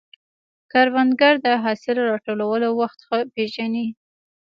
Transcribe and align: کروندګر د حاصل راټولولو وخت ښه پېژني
کروندګر 0.71 1.33
د 1.45 1.47
حاصل 1.63 1.97
راټولولو 2.11 2.67
وخت 2.79 2.99
ښه 3.07 3.17
پېژني 3.33 3.87